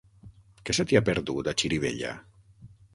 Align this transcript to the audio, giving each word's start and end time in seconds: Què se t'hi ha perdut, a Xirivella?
Què 0.69 0.75
se 0.77 0.85
t'hi 0.91 0.99
ha 1.01 1.03
perdut, 1.11 1.53
a 1.53 1.57
Xirivella? 1.63 2.19